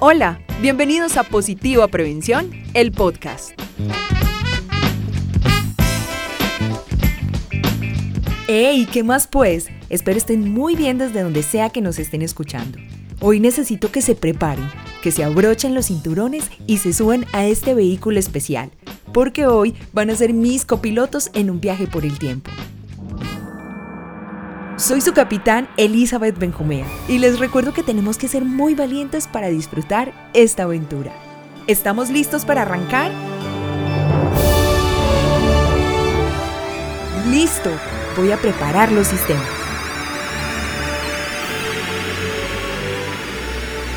[0.00, 3.60] Hola, bienvenidos a Positiva Prevención, el podcast.
[8.46, 8.86] ¡Ey!
[8.86, 9.66] ¿Qué más pues?
[9.88, 12.78] Espero estén muy bien desde donde sea que nos estén escuchando.
[13.18, 14.70] Hoy necesito que se preparen,
[15.02, 18.70] que se abrochen los cinturones y se suban a este vehículo especial,
[19.12, 22.52] porque hoy van a ser mis copilotos en un viaje por el tiempo.
[24.78, 29.48] Soy su capitán Elizabeth Benjumea y les recuerdo que tenemos que ser muy valientes para
[29.48, 31.12] disfrutar esta aventura.
[31.66, 33.10] ¿Estamos listos para arrancar?
[37.28, 37.70] Listo,
[38.16, 39.48] voy a preparar los sistemas.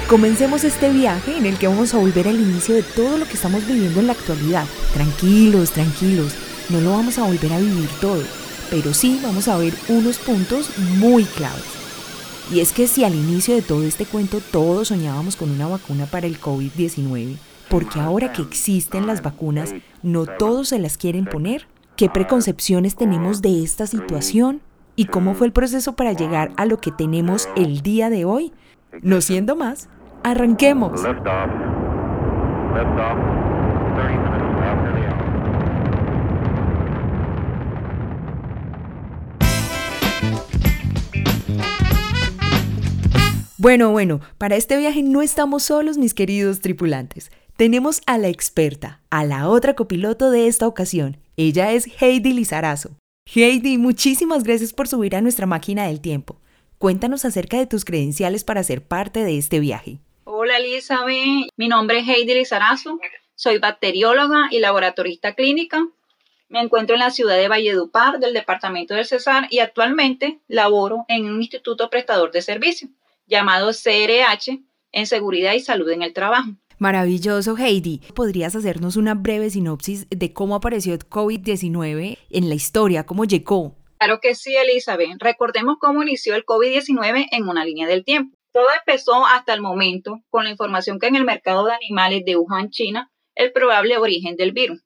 [0.09, 3.35] Comencemos este viaje en el que vamos a volver al inicio de todo lo que
[3.35, 4.65] estamos viviendo en la actualidad.
[4.95, 6.33] Tranquilos, tranquilos,
[6.69, 8.40] no lo vamos a volver a vivir todo
[8.71, 11.63] pero sí vamos a ver unos puntos muy claves.
[12.51, 16.05] Y es que si al inicio de todo este cuento todos soñábamos con una vacuna
[16.05, 17.35] para el COVID-19,
[17.69, 21.67] porque ahora que existen las vacunas, no todos se las quieren poner.
[21.95, 24.61] ¿Qué preconcepciones tenemos de esta situación?
[24.95, 28.53] ¿Y cómo fue el proceso para llegar a lo que tenemos el día de hoy?
[29.01, 29.87] No siendo más,
[30.23, 31.01] arranquemos.
[43.61, 47.31] Bueno, bueno, para este viaje no estamos solos, mis queridos tripulantes.
[47.57, 51.17] Tenemos a la experta, a la otra copiloto de esta ocasión.
[51.37, 52.97] Ella es Heidi Lizarazo.
[53.31, 56.41] Heidi, muchísimas gracias por subir a nuestra máquina del tiempo.
[56.79, 59.99] Cuéntanos acerca de tus credenciales para ser parte de este viaje.
[60.23, 62.99] Hola Elizabeth, mi nombre es Heidi Lizarazo,
[63.35, 65.85] soy bacterióloga y laboratorista clínica.
[66.49, 71.25] Me encuentro en la ciudad de Valledupar, del departamento del Cesar, y actualmente laboro en
[71.25, 72.89] un instituto prestador de servicio
[73.31, 74.59] llamado CRH
[74.91, 76.51] en Seguridad y Salud en el Trabajo.
[76.77, 78.01] Maravilloso, Heidi.
[78.13, 83.77] ¿Podrías hacernos una breve sinopsis de cómo apareció el COVID-19 en la historia, cómo llegó?
[83.99, 85.17] Claro que sí, Elizabeth.
[85.19, 88.35] Recordemos cómo inició el COVID-19 en una línea del tiempo.
[88.51, 92.35] Todo empezó hasta el momento con la información que en el mercado de animales de
[92.35, 94.83] Wuhan, China, el probable origen del virus.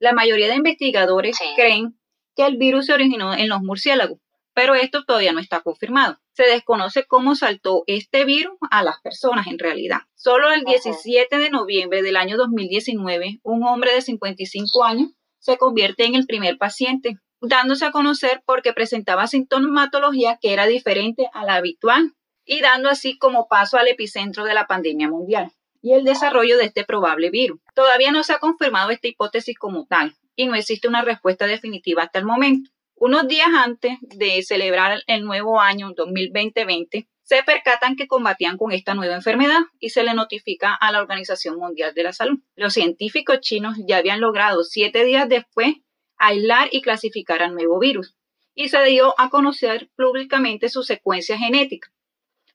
[0.00, 1.98] La mayoría de investigadores creen
[2.34, 4.18] que el virus se originó en los murciélagos,
[4.56, 6.18] pero esto todavía no está confirmado.
[6.32, 9.98] Se desconoce cómo saltó este virus a las personas en realidad.
[10.14, 16.06] Solo el 17 de noviembre del año 2019, un hombre de 55 años se convierte
[16.06, 21.56] en el primer paciente, dándose a conocer porque presentaba sintomatología que era diferente a la
[21.56, 22.14] habitual
[22.46, 25.52] y dando así como paso al epicentro de la pandemia mundial
[25.82, 27.60] y el desarrollo de este probable virus.
[27.74, 32.04] Todavía no se ha confirmado esta hipótesis como tal y no existe una respuesta definitiva
[32.04, 32.70] hasta el momento.
[32.98, 38.94] Unos días antes de celebrar el nuevo año 2020, se percatan que combatían con esta
[38.94, 42.38] nueva enfermedad y se le notifica a la Organización Mundial de la Salud.
[42.54, 45.74] Los científicos chinos ya habían logrado siete días después
[46.16, 48.16] aislar y clasificar al nuevo virus
[48.54, 51.92] y se dio a conocer públicamente su secuencia genética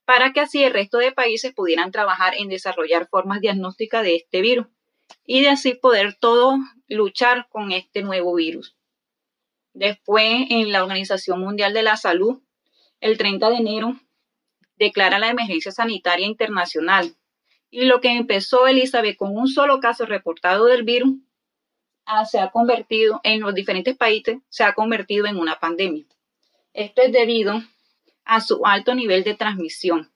[0.05, 4.41] para que así el resto de países pudieran trabajar en desarrollar formas diagnósticas de este
[4.41, 4.65] virus
[5.23, 6.55] y de así poder todos
[6.87, 8.75] luchar con este nuevo virus.
[9.73, 12.41] Después, en la Organización Mundial de la Salud,
[12.99, 13.95] el 30 de enero,
[14.77, 17.15] declara la emergencia sanitaria internacional.
[17.69, 21.15] Y lo que empezó Elizabeth con un solo caso reportado del virus,
[22.05, 26.05] ah, se ha convertido en los diferentes países, se ha convertido en una pandemia.
[26.73, 27.61] Esto es debido
[28.25, 30.11] a su alto nivel de transmisión,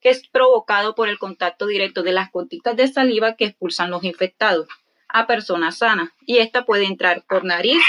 [0.00, 4.04] que es provocado por el contacto directo de las gotitas de saliva que expulsan los
[4.04, 4.68] infectados
[5.08, 6.10] a personas sanas.
[6.26, 7.82] Y esta puede entrar por nariz,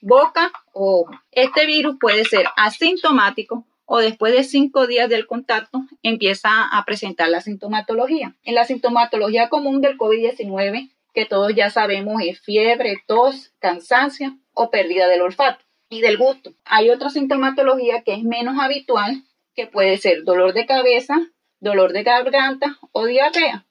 [0.00, 1.10] boca o ojo.
[1.32, 7.30] Este virus puede ser asintomático o después de cinco días del contacto empieza a presentar
[7.30, 8.36] la sintomatología.
[8.44, 14.70] En la sintomatología común del COVID-19, que todos ya sabemos es fiebre, tos, cansancio o
[14.70, 16.52] pérdida del olfato y del gusto.
[16.64, 21.16] Hay otra sintomatología que es menos habitual, que puede ser dolor de cabeza,
[21.58, 23.64] dolor de garganta o diarrea.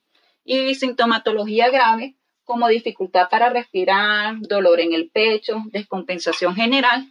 [0.44, 2.16] Y sintomatología grave
[2.48, 7.06] como dificultad para respirar, dolor en el pecho, descompensación general,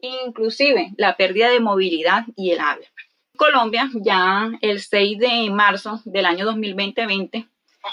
[0.00, 2.86] inclusive la pérdida de movilidad y el habla.
[3.34, 7.48] Colombia, ya el 6 de marzo del año 2020,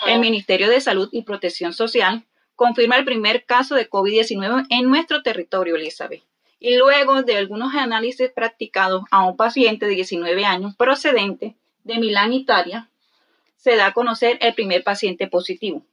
[0.08, 2.26] el Ministerio de Salud y Protección Social
[2.58, 6.24] confirma el primer caso de COVID-19 en nuestro territorio, Elizabeth.
[6.60, 11.56] Y luego de algunos análisis practicados a un paciente de 19 años procedente
[11.86, 12.90] de Milán, Italia,
[13.56, 15.86] se da a conocer el primer paciente positivo.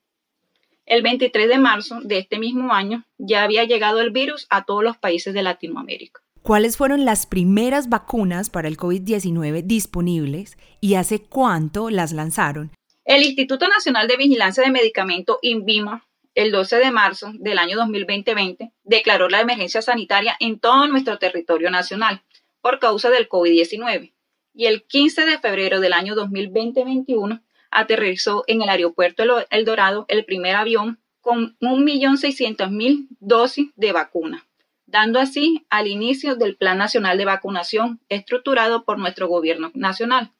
[0.87, 4.85] El 23 de marzo de este mismo año ya había llegado el virus a todos
[4.85, 6.23] los países de Latinoamérica.
[6.43, 12.71] ¿Cuáles fueron las primeras vacunas para el COVID-19 disponibles y hace cuánto las lanzaron?
[13.05, 16.07] El Instituto Nacional de Vigilancia de Medicamentos, INVIMA,
[16.37, 21.69] el 12 de marzo del año 2020, declaró la emergencia sanitaria en todo nuestro territorio
[21.69, 22.23] nacional
[22.61, 24.13] por causa del COVID-19.
[24.55, 27.43] Y el 15 de febrero del año 2020-21
[27.77, 34.47] aterrizó en el aeropuerto El Dorado el primer avión con 1.600.000 dosis de vacuna,
[34.87, 40.31] dando así al inicio del Plan Nacional de Vacunación estructurado por nuestro gobierno nacional,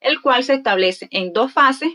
[0.00, 1.90] el cual se establece en dos fases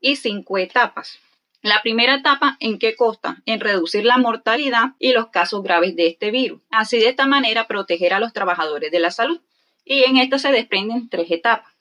[0.00, 1.18] y cinco etapas.
[1.60, 3.42] La primera etapa, ¿en qué consta?
[3.46, 6.60] En reducir la mortalidad y los casos graves de este virus.
[6.70, 9.40] Así de esta manera proteger a los trabajadores de la salud.
[9.84, 11.72] Y en esta se desprenden tres etapas.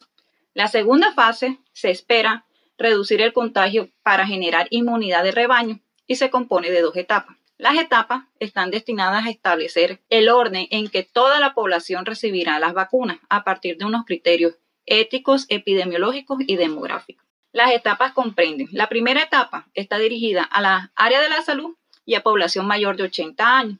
[0.53, 2.45] La segunda fase se espera
[2.77, 7.37] reducir el contagio para generar inmunidad de rebaño y se compone de dos etapas.
[7.57, 12.73] Las etapas están destinadas a establecer el orden en que toda la población recibirá las
[12.73, 14.55] vacunas a partir de unos criterios
[14.85, 17.25] éticos, epidemiológicos y demográficos.
[17.51, 18.67] Las etapas comprenden.
[18.71, 21.75] La primera etapa está dirigida a la área de la salud
[22.05, 23.79] y a población mayor de 80 años.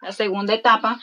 [0.00, 1.00] La segunda etapa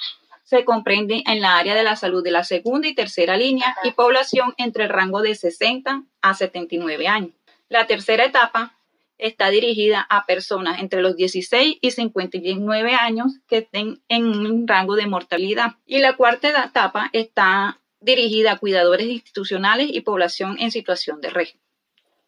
[0.49, 3.91] se comprende en la área de la salud de la segunda y tercera línea y
[3.91, 7.33] población entre el rango de 60 a 79 años.
[7.67, 8.75] La tercera etapa
[9.19, 14.95] está dirigida a personas entre los 16 y 59 años que estén en un rango
[14.95, 15.75] de mortalidad.
[15.85, 21.59] Y la cuarta etapa está dirigida a cuidadores institucionales y población en situación de riesgo.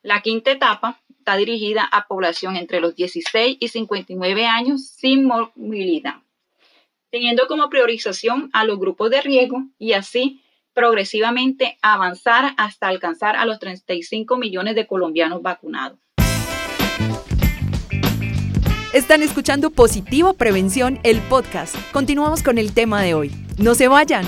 [0.03, 6.21] La quinta etapa está dirigida a población entre los 16 y 59 años sin movilidad,
[7.11, 10.41] teniendo como priorización a los grupos de riesgo y así
[10.73, 15.99] progresivamente avanzar hasta alcanzar a los 35 millones de colombianos vacunados.
[18.93, 21.75] Están escuchando Positivo Prevención, el podcast.
[21.93, 23.31] Continuamos con el tema de hoy.
[23.57, 24.25] No se vayan.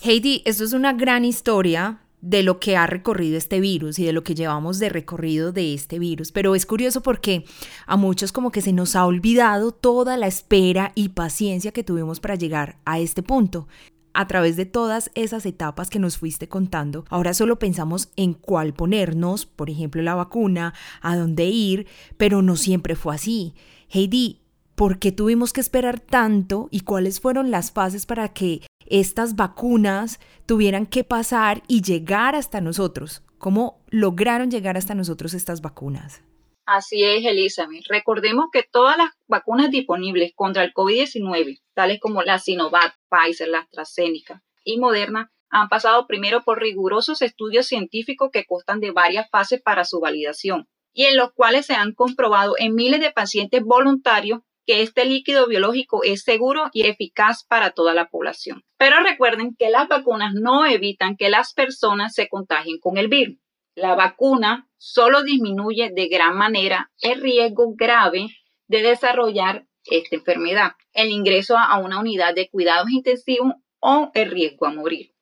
[0.00, 4.12] Heidi, esto es una gran historia de lo que ha recorrido este virus y de
[4.12, 6.32] lo que llevamos de recorrido de este virus.
[6.32, 7.44] Pero es curioso porque
[7.86, 12.18] a muchos como que se nos ha olvidado toda la espera y paciencia que tuvimos
[12.18, 13.68] para llegar a este punto.
[14.12, 18.74] A través de todas esas etapas que nos fuiste contando, ahora solo pensamos en cuál
[18.74, 21.86] ponernos, por ejemplo la vacuna, a dónde ir,
[22.16, 23.54] pero no siempre fue así.
[23.88, 24.40] Heidi,
[24.74, 30.20] ¿por qué tuvimos que esperar tanto y cuáles fueron las fases para que estas vacunas
[30.46, 33.22] tuvieran que pasar y llegar hasta nosotros.
[33.38, 36.22] ¿Cómo lograron llegar hasta nosotros estas vacunas?
[36.66, 37.84] Así es, Elizabeth.
[37.88, 43.60] Recordemos que todas las vacunas disponibles contra el COVID-19, tales como la Sinovac, Pfizer, la
[43.60, 49.62] AstraZeneca y Moderna, han pasado primero por rigurosos estudios científicos que constan de varias fases
[49.62, 54.40] para su validación y en los cuales se han comprobado en miles de pacientes voluntarios
[54.66, 58.62] que este líquido biológico es seguro y eficaz para toda la población.
[58.76, 63.38] Pero recuerden que las vacunas no evitan que las personas se contagien con el virus.
[63.76, 68.28] La vacuna solo disminuye de gran manera el riesgo grave
[68.68, 74.66] de desarrollar esta enfermedad, el ingreso a una unidad de cuidados intensivos o el riesgo
[74.66, 75.12] a morir.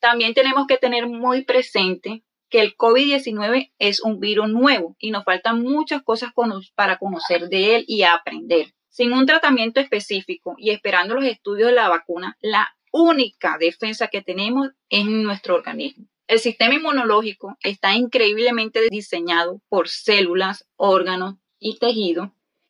[0.00, 5.24] También tenemos que tener muy presente que el COVID-19 es un virus nuevo y nos
[5.24, 6.30] faltan muchas cosas
[6.74, 8.74] para conocer de él y aprender.
[8.94, 14.22] Sin un tratamiento específico y esperando los estudios de la vacuna, la única defensa que
[14.22, 16.06] tenemos es nuestro organismo.
[16.28, 22.28] El sistema inmunológico está increíblemente diseñado por células, órganos y tejidos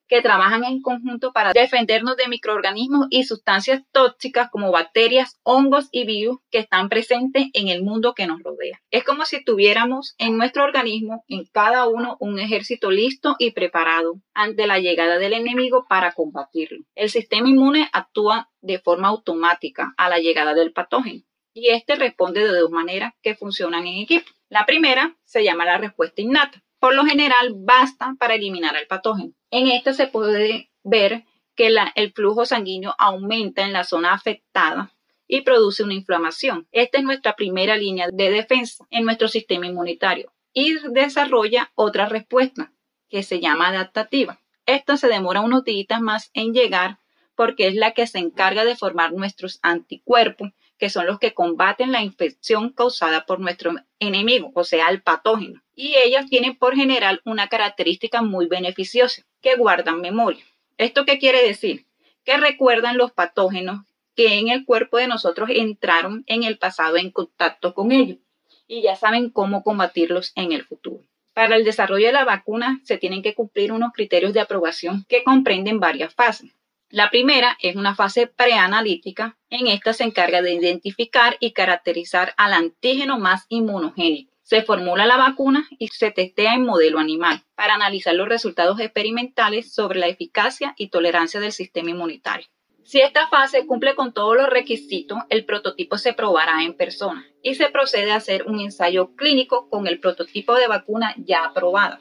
[0.08, 6.04] que trabajan en conjunto para defendernos de microorganismos y sustancias tóxicas como bacterias, hongos y
[6.04, 8.80] virus que están presentes en el mundo que nos rodea.
[8.90, 14.20] Es como si tuviéramos en nuestro organismo, en cada uno, un ejército listo y preparado
[14.34, 16.84] ante la llegada del enemigo para combatirlo.
[16.94, 21.22] El sistema inmune actúa de forma automática a la llegada del patógeno
[21.54, 24.26] y este responde de dos maneras que funcionan en equipo.
[24.48, 29.32] La primera se llama la respuesta innata por lo general basta para eliminar al patógeno.
[29.50, 31.24] En esta se puede ver
[31.56, 34.92] que el flujo sanguíneo aumenta en la zona afectada
[35.26, 36.68] y produce una inflamación.
[36.72, 42.70] Esta es nuestra primera línea de defensa en nuestro sistema inmunitario y desarrolla otra respuesta
[43.08, 44.42] que se llama adaptativa.
[44.66, 46.98] Esta se demora unos días más en llegar
[47.34, 51.92] porque es la que se encarga de formar nuestros anticuerpos, que son los que combaten
[51.92, 57.20] la infección causada por nuestro enemigo, o sea, el patógeno y ellas tienen por general
[57.24, 60.44] una característica muy beneficiosa, que guardan memoria.
[60.78, 61.86] ¿Esto qué quiere decir?
[62.24, 67.10] Que recuerdan los patógenos que en el cuerpo de nosotros entraron en el pasado en
[67.10, 68.18] contacto con ellos
[68.66, 71.02] y ya saben cómo combatirlos en el futuro.
[71.34, 75.24] Para el desarrollo de la vacuna se tienen que cumplir unos criterios de aprobación que
[75.24, 76.52] comprenden varias fases.
[76.90, 79.36] La primera es una fase preanalítica.
[79.50, 85.16] En esta se encarga de identificar y caracterizar al antígeno más inmunogénico Se formula la
[85.16, 90.74] vacuna y se testea en modelo animal para analizar los resultados experimentales sobre la eficacia
[90.76, 92.46] y tolerancia del sistema inmunitario.
[92.84, 97.54] Si esta fase cumple con todos los requisitos, el prototipo se probará en persona y
[97.54, 101.96] se procede a hacer un ensayo clínico con el prototipo de vacuna ya aprobado,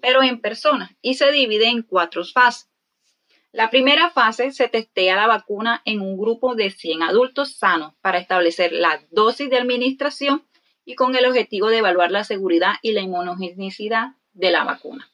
[0.00, 2.70] pero en persona y se divide en cuatro fases.
[3.50, 8.18] La primera fase se testea la vacuna en un grupo de 100 adultos sanos para
[8.18, 10.46] establecer la dosis de administración
[10.88, 15.06] y con el objetivo de evaluar la seguridad y la inmunogenicidad de la vacuna.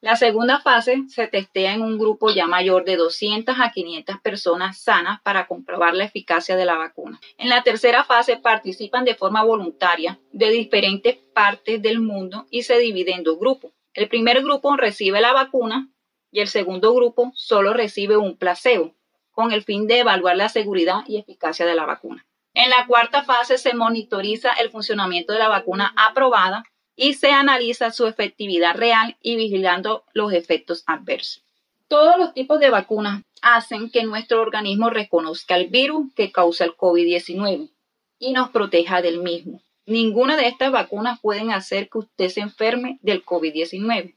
[0.00, 4.80] La segunda fase se testea en un grupo ya mayor de 200 a 500 personas
[4.80, 7.20] sanas para comprobar la eficacia de la vacuna.
[7.36, 12.78] En la tercera fase participan de forma voluntaria de diferentes partes del mundo y se
[12.78, 13.72] divide en dos grupos.
[13.92, 15.90] El primer grupo recibe la vacuna
[16.30, 18.94] y el segundo grupo solo recibe un placebo
[19.30, 22.24] con el fin de evaluar la seguridad y eficacia de la vacuna.
[22.60, 26.64] En la cuarta fase se monitoriza el funcionamiento de la vacuna aprobada
[26.96, 31.44] y se analiza su efectividad real y vigilando los efectos adversos.
[31.86, 36.76] Todos los tipos de vacunas hacen que nuestro organismo reconozca el virus que causa el
[36.76, 37.70] COVID-19
[38.18, 39.62] y nos proteja del mismo.
[39.86, 44.16] Ninguna de estas vacunas pueden hacer que usted se enferme del COVID-19.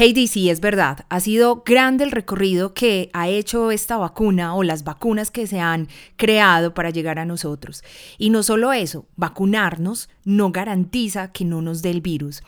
[0.00, 1.04] Heidi, sí, es verdad.
[1.10, 5.60] Ha sido grande el recorrido que ha hecho esta vacuna o las vacunas que se
[5.60, 7.84] han creado para llegar a nosotros.
[8.16, 12.42] Y no solo eso, vacunarnos no garantiza que no nos dé el virus.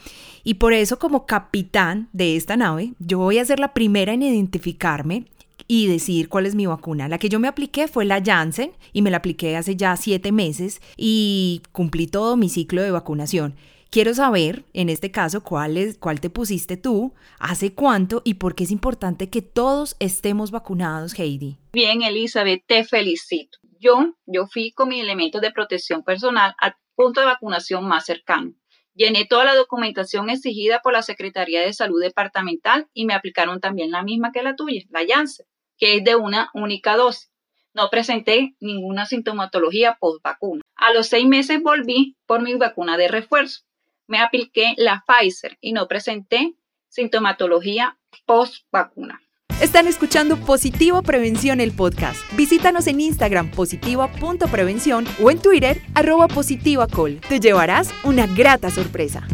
[0.45, 4.23] Y por eso, como capitán de esta nave, yo voy a ser la primera en
[4.23, 5.27] identificarme
[5.69, 7.07] y decir cuál es mi vacuna.
[7.07, 10.33] La que yo me apliqué fue la Janssen y me la apliqué hace ya siete
[10.33, 13.57] meses y cumplí todo mi ciclo de vacunación.
[13.93, 18.65] Quiero saber, en este caso, cuál, cuál te pusiste tú, hace cuánto y por qué
[18.65, 21.59] es importante que todos estemos vacunados, Heidi.
[21.75, 23.59] Bien, Elizabeth, te felicito.
[23.79, 28.55] Yo, yo fui con mis elementos de protección personal al punto de vacunación más cercano.
[28.95, 33.91] Llené toda la documentación exigida por la Secretaría de Salud Departamental y me aplicaron también
[33.91, 35.45] la misma que la tuya, la Janssen,
[35.77, 37.31] que es de una única dosis.
[37.75, 40.63] No presenté ninguna sintomatología post vacuna.
[40.77, 43.65] A los seis meses volví por mi vacuna de refuerzo
[44.13, 46.55] me apliqué la Pfizer y no presenté
[46.89, 49.23] sintomatología post vacuna.
[49.63, 52.21] Están escuchando Positivo Prevención el podcast.
[52.37, 57.23] Visítanos en Instagram positiva.prevención o en Twitter arroba positivacol.
[57.27, 59.27] Te llevarás una grata sorpresa.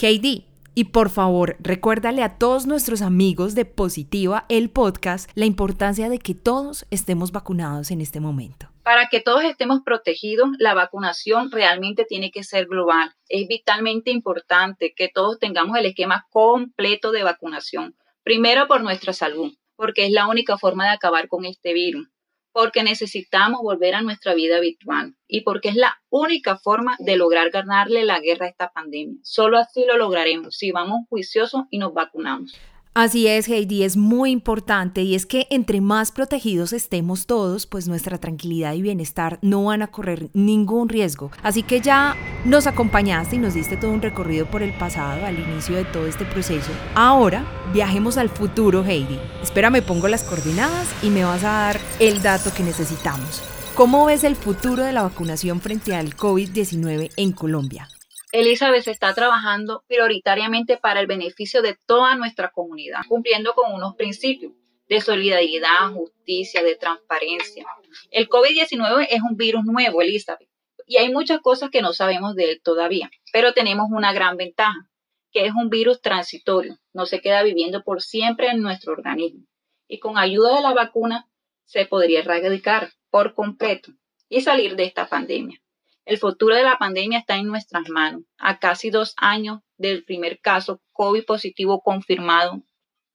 [0.00, 6.08] Heidi, y por favor, recuérdale a todos nuestros amigos de Positiva el podcast la importancia
[6.08, 8.68] de que todos estemos vacunados en este momento.
[8.82, 13.14] Para que todos estemos protegidos, la vacunación realmente tiene que ser global.
[13.28, 17.96] Es vitalmente importante que todos tengamos el esquema completo de vacunación.
[18.24, 22.11] Primero por nuestra salud, porque es la única forma de acabar con este virus
[22.52, 27.50] porque necesitamos volver a nuestra vida habitual y porque es la única forma de lograr
[27.50, 29.18] ganarle la guerra a esta pandemia.
[29.22, 32.54] Solo así lo lograremos si vamos juiciosos y nos vacunamos.
[32.94, 37.88] Así es, Heidi, es muy importante y es que entre más protegidos estemos todos, pues
[37.88, 41.30] nuestra tranquilidad y bienestar no van a correr ningún riesgo.
[41.42, 45.38] Así que ya nos acompañaste y nos diste todo un recorrido por el pasado al
[45.38, 46.70] inicio de todo este proceso.
[46.94, 49.18] Ahora viajemos al futuro, Heidi.
[49.42, 53.42] Espera, me pongo las coordenadas y me vas a dar el dato que necesitamos.
[53.74, 57.88] ¿Cómo ves el futuro de la vacunación frente al COVID-19 en Colombia?
[58.32, 64.54] Elizabeth está trabajando prioritariamente para el beneficio de toda nuestra comunidad, cumpliendo con unos principios
[64.88, 67.66] de solidaridad, justicia, de transparencia.
[68.10, 70.48] El COVID-19 es un virus nuevo, Elizabeth,
[70.86, 74.88] y hay muchas cosas que no sabemos de él todavía, pero tenemos una gran ventaja,
[75.30, 79.44] que es un virus transitorio, no se queda viviendo por siempre en nuestro organismo.
[79.88, 81.28] Y con ayuda de la vacuna
[81.66, 83.92] se podría erradicar por completo
[84.30, 85.60] y salir de esta pandemia.
[86.04, 88.22] El futuro de la pandemia está en nuestras manos.
[88.38, 92.62] A casi dos años del primer caso COVID positivo confirmado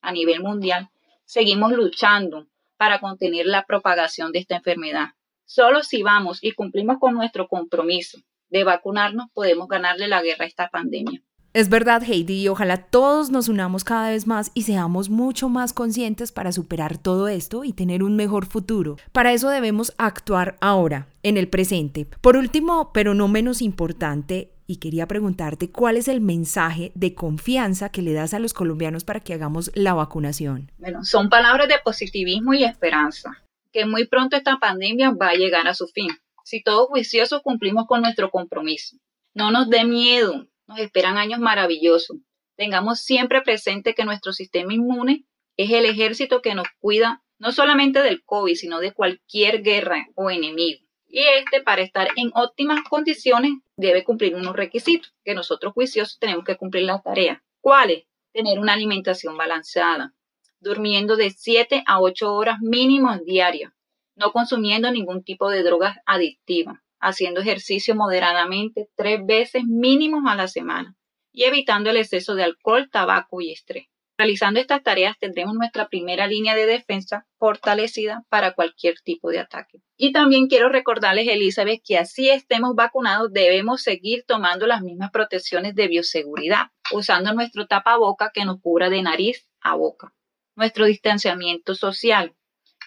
[0.01, 0.89] a nivel mundial,
[1.25, 5.09] seguimos luchando para contener la propagación de esta enfermedad.
[5.45, 10.47] Solo si vamos y cumplimos con nuestro compromiso de vacunarnos podemos ganarle la guerra a
[10.47, 11.21] esta pandemia.
[11.57, 15.73] Es verdad, Heidi, y ojalá todos nos unamos cada vez más y seamos mucho más
[15.73, 18.97] conscientes para superar todo esto y tener un mejor futuro.
[19.11, 22.05] Para eso debemos actuar ahora, en el presente.
[22.21, 27.89] Por último, pero no menos importante, y quería preguntarte cuál es el mensaje de confianza
[27.89, 30.71] que le das a los colombianos para que hagamos la vacunación.
[30.77, 33.31] Bueno, son palabras de positivismo y esperanza,
[33.73, 36.11] que muy pronto esta pandemia va a llegar a su fin.
[36.43, 38.97] Si todos juiciosos cumplimos con nuestro compromiso.
[39.33, 42.17] No nos dé miedo, nos esperan años maravillosos.
[42.55, 45.25] Tengamos siempre presente que nuestro sistema inmune
[45.57, 50.29] es el ejército que nos cuida no solamente del COVID, sino de cualquier guerra o
[50.29, 50.83] enemigo.
[51.07, 56.43] Y este, para estar en óptimas condiciones, debe cumplir unos requisitos que nosotros juiciosos tenemos
[56.43, 57.43] que cumplir la tarea.
[57.61, 58.03] ¿Cuáles?
[58.33, 60.13] Tener una alimentación balanceada,
[60.59, 63.71] durmiendo de 7 a 8 horas mínimos diarias,
[64.15, 70.47] no consumiendo ningún tipo de drogas adictivas, haciendo ejercicio moderadamente tres veces mínimos a la
[70.47, 70.95] semana
[71.31, 73.87] y evitando el exceso de alcohol, tabaco y estrés.
[74.17, 79.83] Realizando estas tareas tendremos nuestra primera línea de defensa fortalecida para cualquier tipo de ataque.
[79.95, 85.75] Y también quiero recordarles, Elizabeth, que así estemos vacunados, debemos seguir tomando las mismas protecciones
[85.75, 90.15] de bioseguridad, usando nuestro tapaboca que nos cubra de nariz a boca,
[90.55, 92.35] nuestro distanciamiento social,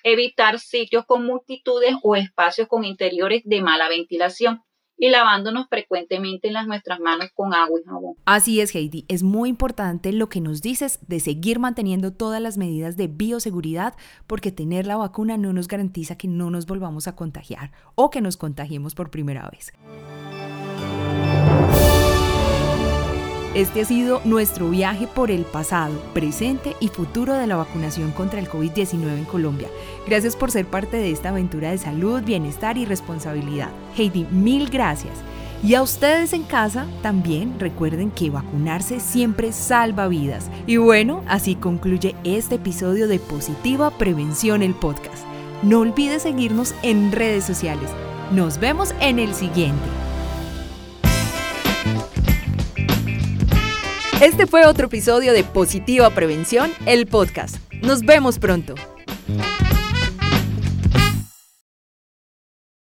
[0.05, 4.63] evitar sitios con multitudes o espacios con interiores de mala ventilación
[5.01, 8.15] y lavándonos frecuentemente en las nuestras manos con agua y jabón.
[8.27, 9.07] Así es, Heidi.
[9.09, 13.95] Es muy importante lo que nos dices de seguir manteniendo todas las medidas de bioseguridad
[14.27, 18.21] porque tener la vacuna no nos garantiza que no nos volvamos a contagiar o que
[18.21, 19.73] nos contagiemos por primera vez.
[23.55, 28.39] Este ha sido nuestro viaje por el pasado, presente y futuro de la vacunación contra
[28.39, 29.67] el COVID-19 en Colombia.
[30.07, 33.71] Gracias por ser parte de esta aventura de salud, bienestar y responsabilidad.
[33.97, 35.15] Heidi, mil gracias.
[35.65, 40.49] Y a ustedes en casa también recuerden que vacunarse siempre salva vidas.
[40.69, 45.25] Y bueno, así concluye este episodio de Positiva Prevención el podcast.
[45.63, 47.91] No olvides seguirnos en redes sociales.
[48.31, 50.10] Nos vemos en el siguiente.
[54.21, 57.57] Este fue otro episodio de Positiva Prevención, el podcast.
[57.81, 58.75] Nos vemos pronto.